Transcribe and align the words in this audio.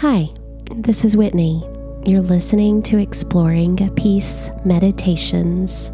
Hi, 0.00 0.30
this 0.76 1.04
is 1.04 1.14
Whitney. 1.14 1.62
You're 2.06 2.22
listening 2.22 2.82
to 2.84 2.96
Exploring 2.96 3.76
Peace 3.96 4.48
Meditations. 4.64 5.90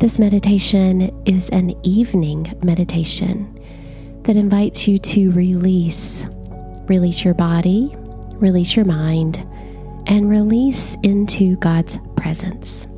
This 0.00 0.18
meditation 0.18 1.22
is 1.24 1.48
an 1.50 1.72
evening 1.86 2.52
meditation 2.64 3.56
that 4.24 4.36
invites 4.36 4.88
you 4.88 4.98
to 4.98 5.30
release. 5.30 6.26
Release 6.88 7.24
your 7.24 7.34
body, 7.34 7.94
release 7.94 8.74
your 8.74 8.86
mind, 8.86 9.38
and 10.08 10.28
release 10.28 10.96
into 11.04 11.54
God's 11.58 12.00
presence. 12.16 12.88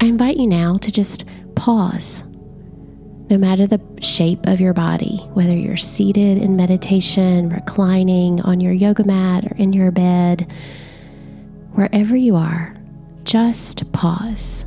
I 0.00 0.06
invite 0.06 0.36
you 0.36 0.48
now 0.48 0.78
to 0.78 0.90
just 0.90 1.26
pause. 1.54 2.24
No 3.30 3.38
matter 3.38 3.66
the 3.66 3.80
shape 4.00 4.46
of 4.46 4.60
your 4.60 4.74
body, 4.74 5.16
whether 5.32 5.54
you're 5.54 5.76
seated 5.76 6.38
in 6.38 6.56
meditation, 6.56 7.48
reclining 7.48 8.40
on 8.42 8.60
your 8.60 8.72
yoga 8.72 9.04
mat, 9.04 9.44
or 9.44 9.56
in 9.56 9.72
your 9.72 9.90
bed, 9.90 10.52
wherever 11.72 12.14
you 12.14 12.36
are, 12.36 12.74
just 13.24 13.90
pause. 13.92 14.66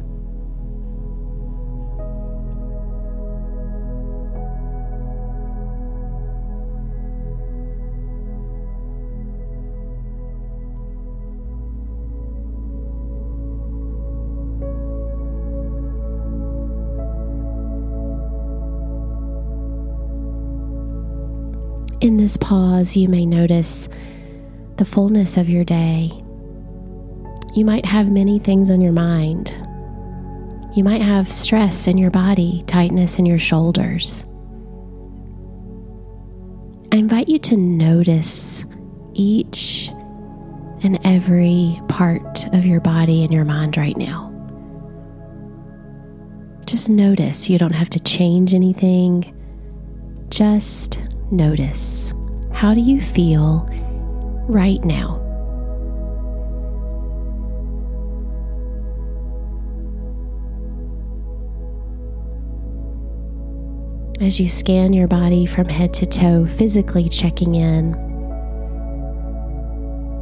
In 22.08 22.16
this 22.16 22.38
pause, 22.38 22.96
you 22.96 23.10
may 23.10 23.26
notice 23.26 23.90
the 24.78 24.86
fullness 24.86 25.36
of 25.36 25.50
your 25.50 25.66
day. 25.66 26.10
You 27.54 27.66
might 27.66 27.86
have 27.86 28.10
many 28.10 28.40
things 28.40 28.72
on 28.72 28.80
your 28.80 28.94
mind. 28.94 29.54
You 30.74 30.86
might 30.86 31.02
have 31.02 31.30
stress 31.30 31.86
in 31.86 31.98
your 31.98 32.10
body, 32.10 32.64
tightness 32.66 33.20
in 33.20 33.26
your 33.26 33.40
shoulders. 33.40 34.26
I 36.94 36.96
invite 36.96 37.28
you 37.28 37.40
to 37.40 37.58
notice 37.58 38.64
each 39.14 39.90
and 40.84 40.98
every 41.04 41.78
part 41.90 42.48
of 42.54 42.66
your 42.66 42.80
body 42.80 43.26
and 43.26 43.34
your 43.34 43.44
mind 43.44 43.76
right 43.76 43.98
now. 43.98 44.32
Just 46.66 46.88
notice. 46.88 47.50
You 47.50 47.58
don't 47.58 47.76
have 47.76 47.90
to 47.90 48.00
change 48.00 48.54
anything. 48.54 49.34
Just 50.30 51.00
notice 51.32 52.14
how 52.52 52.74
do 52.74 52.82
you 52.82 53.00
feel 53.00 53.70
right 54.48 54.84
now? 54.84 55.24
As 64.20 64.40
you 64.40 64.50
scan 64.50 64.94
your 64.94 65.08
body 65.08 65.46
from 65.46 65.70
head 65.70 65.94
to 65.96 66.08
toe, 66.08 66.48
physically 66.48 67.08
checking 67.08 67.54
in, 67.54 67.94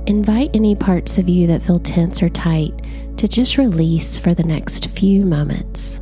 invite 0.05 0.51
any 0.53 0.75
parts 0.75 1.17
of 1.17 1.29
you 1.29 1.47
that 1.47 1.63
feel 1.63 1.79
tense 1.79 2.21
or 2.21 2.27
tight 2.27 2.73
to 3.15 3.29
just 3.29 3.57
release 3.57 4.17
for 4.17 4.33
the 4.33 4.43
next 4.43 4.89
few 4.89 5.25
moments. 5.25 6.01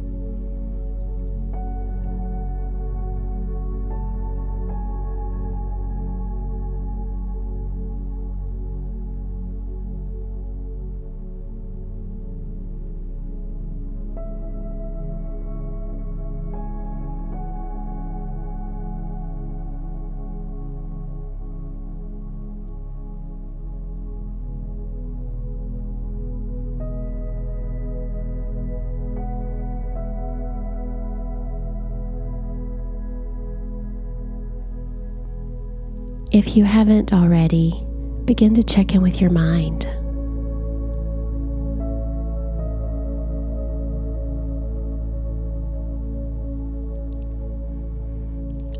If 36.33 36.57
you 36.57 36.63
haven't 36.63 37.13
already, 37.13 37.85
begin 38.25 38.55
to 38.55 38.63
check 38.63 38.95
in 38.95 39.03
with 39.03 39.21
your 39.21 39.29
mind. 39.29 39.85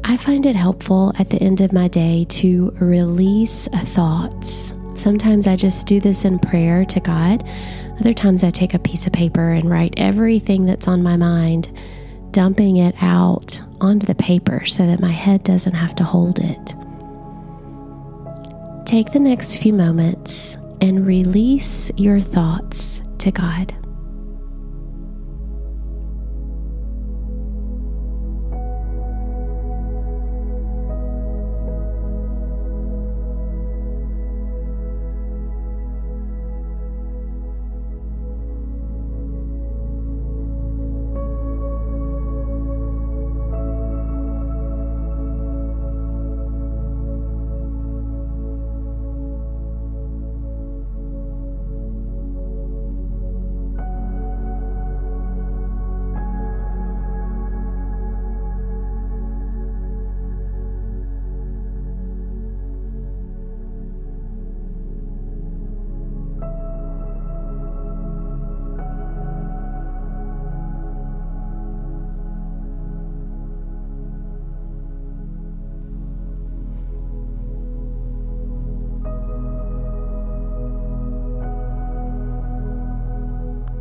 I 0.04 0.18
find 0.18 0.48
it 0.48 0.56
helpful 0.56 1.14
at 1.20 1.30
the 1.30 1.38
end 1.44 1.62
of 1.62 1.72
my 1.72 1.88
day 1.88 2.26
to 2.30 2.72
release 2.80 3.68
thoughts. 3.68 4.74
Sometimes 4.96 5.46
I 5.46 5.56
just 5.56 5.86
do 5.86 6.00
this 6.00 6.26
in 6.26 6.40
prayer 6.40 6.84
to 6.86 7.00
God. 7.00 7.48
Other 8.00 8.16
times 8.16 8.44
I 8.44 8.50
take 8.50 8.74
a 8.74 8.80
piece 8.80 9.06
of 9.06 9.14
paper 9.14 9.52
and 9.52 9.70
write 9.70 9.94
everything 9.98 10.66
that's 10.66 10.88
on 10.88 11.04
my 11.04 11.18
mind, 11.18 11.70
dumping 12.32 12.78
it 12.78 12.96
out 13.00 13.62
onto 13.80 14.08
the 14.08 14.16
paper 14.16 14.66
so 14.66 14.88
that 14.88 15.00
my 15.00 15.12
head 15.12 15.44
doesn't 15.44 15.76
have 15.76 15.94
to 15.98 16.04
hold 16.04 16.40
it 16.40 16.74
take 18.86 19.12
the 19.12 19.20
next 19.20 19.58
few 19.58 19.74
moments 19.74 20.58
and 20.82 21.06
release 21.06 21.92
your 21.96 22.20
thoughts 22.20 23.04
to 23.20 23.32
God. 23.32 23.74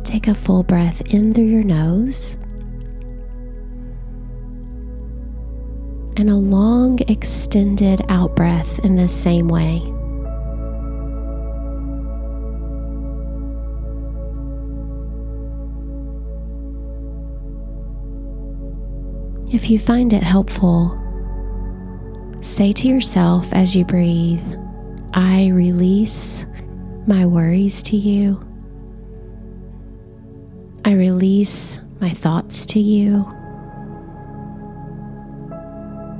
Take 0.03 0.27
a 0.27 0.35
full 0.35 0.63
breath 0.63 1.01
in 1.13 1.33
through 1.33 1.45
your 1.45 1.63
nose 1.63 2.37
and 6.17 6.29
a 6.29 6.35
long 6.35 6.99
extended 7.07 8.01
out 8.09 8.35
breath 8.35 8.79
in 8.79 8.95
the 8.95 9.07
same 9.07 9.47
way. 9.47 9.81
If 19.53 19.69
you 19.69 19.79
find 19.79 20.13
it 20.13 20.23
helpful, 20.23 20.99
say 22.41 22.73
to 22.73 22.87
yourself 22.87 23.51
as 23.53 23.75
you 23.75 23.85
breathe, 23.85 24.41
I 25.13 25.47
release 25.47 26.45
my 27.05 27.25
worries 27.25 27.83
to 27.83 27.97
you. 27.97 28.39
I 30.85 30.93
release 30.93 31.79
my 32.01 32.09
thoughts 32.09 32.65
to 32.67 32.79
you. 32.79 33.25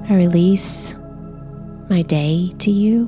I 0.10 0.16
release 0.16 0.96
my 1.90 2.02
day 2.02 2.52
to 2.60 2.72
you. 2.72 3.08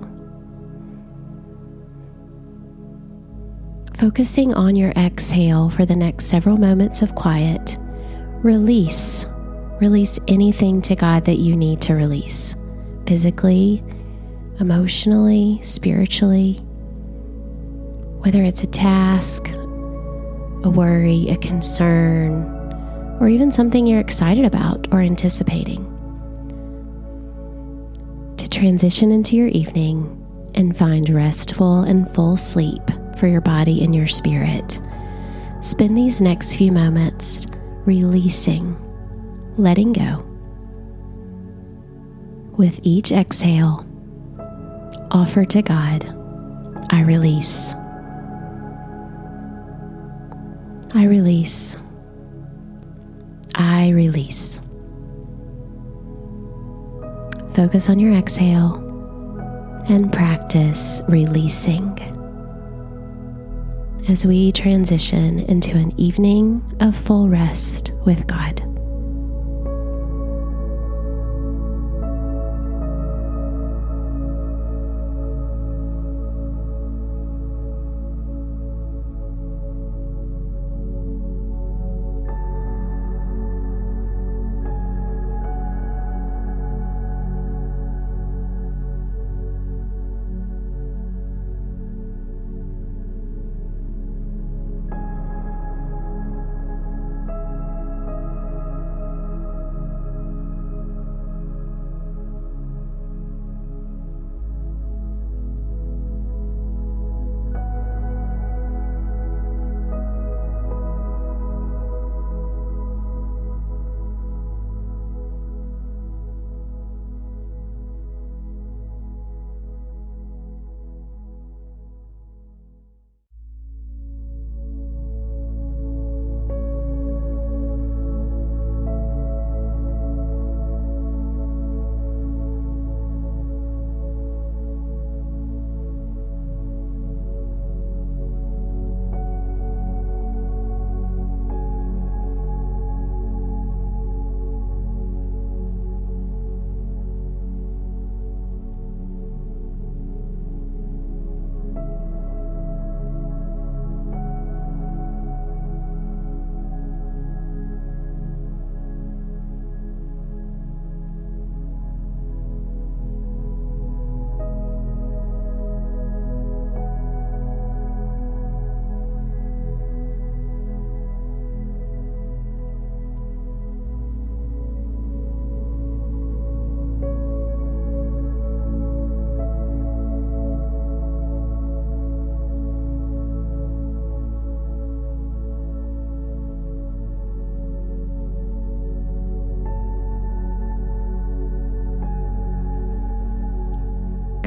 Focusing 3.96 4.54
on 4.54 4.75
your 4.75 4.92
exhale 4.92 5.69
for 5.69 5.86
the 5.86 5.96
next 5.96 6.25
several 6.25 6.57
moments 6.57 7.02
of 7.02 7.16
quiet, 7.16 7.78
release. 8.44 9.25
Release 9.80 10.19
anything 10.28 10.81
to 10.84 10.96
God 10.96 11.25
that 11.25 11.38
you 11.38 11.56
need 11.56 11.81
to 11.81 11.96
release 11.96 12.56
physically, 13.08 13.84
emotionally, 14.60 15.60
spiritually, 15.63 16.56
whether 18.19 18.42
it's 18.42 18.63
a 18.63 18.68
task, 18.68 19.50
a 20.65 20.69
worry, 20.69 21.29
a 21.29 21.38
concern, 21.38 22.44
or 23.19 23.29
even 23.29 23.51
something 23.51 23.85
you're 23.85 24.00
excited 24.00 24.45
about 24.45 24.88
or 24.91 25.00
anticipating. 25.00 25.83
To 28.38 28.50
transition 28.50 29.12
into 29.12 29.35
your 29.35 29.47
evening 29.50 30.21
and 30.56 30.75
find 30.75 31.07
restful 31.09 31.81
and 31.81 32.09
full 32.09 32.35
sleep 32.35 32.81
for 33.17 33.27
your 33.27 33.41
body 33.41 33.83
and 33.83 33.95
your 33.95 34.07
spirit, 34.07 34.79
spend 35.62 35.97
these 35.97 36.19
next 36.19 36.56
few 36.56 36.71
moments 36.71 37.45
releasing, 37.85 38.75
letting 39.57 39.94
go. 39.94 40.25
With 42.57 42.79
each 42.83 43.12
exhale, 43.12 43.85
offer 45.12 45.45
to 45.45 45.62
God, 45.62 46.06
I 46.91 47.01
release. 47.01 47.75
I 50.95 51.03
release. 51.03 51.75
I 53.53 53.89
release. 53.89 54.62
Focus 57.51 57.89
on 57.89 58.00
your 58.00 58.13
exhale 58.13 58.75
and 59.89 60.12
practice 60.12 61.01
releasing 61.09 62.00
as 64.07 64.25
we 64.25 64.53
transition 64.53 65.39
into 65.39 65.75
an 65.75 65.92
evening 66.00 66.63
of 66.80 66.95
full 66.95 67.27
rest 67.27 67.91
with 68.06 68.25
God. 68.27 68.75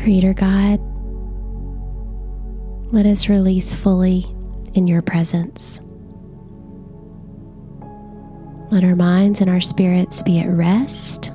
Creator 0.09 0.33
God, 0.33 0.81
let 2.95 3.05
us 3.05 3.29
release 3.29 3.75
fully 3.75 4.25
in 4.73 4.89
your 4.89 5.03
presence. 5.03 5.83
Let 8.71 8.85
our 8.85 8.97
minds 8.97 9.43
and 9.43 9.51
our 9.51 9.61
spirits 9.61 10.23
be 10.23 10.39
at 10.39 10.49
rest 10.49 11.31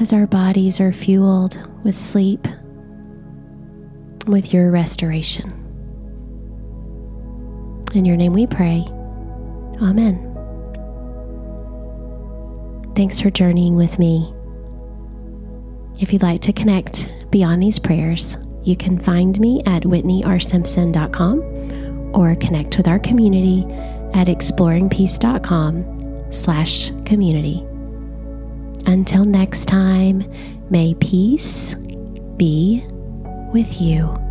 as 0.00 0.12
our 0.12 0.26
bodies 0.26 0.80
are 0.80 0.92
fueled 0.92 1.56
with 1.84 1.94
sleep, 1.94 2.48
with 4.26 4.52
your 4.52 4.72
restoration. 4.72 5.52
In 7.94 8.04
your 8.04 8.16
name 8.16 8.32
we 8.32 8.48
pray. 8.48 8.84
Amen. 9.80 10.18
Thanks 12.96 13.20
for 13.20 13.30
journeying 13.30 13.76
with 13.76 14.00
me. 14.00 14.34
If 16.00 16.12
you'd 16.12 16.22
like 16.22 16.40
to 16.40 16.52
connect 16.52 17.08
Beyond 17.32 17.62
these 17.62 17.78
prayers, 17.78 18.36
you 18.62 18.76
can 18.76 18.98
find 18.98 19.40
me 19.40 19.62
at 19.64 19.84
whitneyrsimpson.com 19.84 22.14
or 22.14 22.36
connect 22.36 22.76
with 22.76 22.86
our 22.86 22.98
community 22.98 23.64
at 24.12 24.26
exploringpeace.com 24.26 26.26
slash 26.30 26.90
community. 27.06 27.66
Until 28.86 29.24
next 29.24 29.64
time, 29.64 30.30
may 30.68 30.92
peace 30.94 31.74
be 32.36 32.84
with 33.54 33.80
you. 33.80 34.21